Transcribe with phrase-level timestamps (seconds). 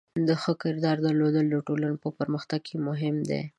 [0.27, 3.41] د ښه کردار درلودل د ټولنې په پرمختګ کې مهم دی.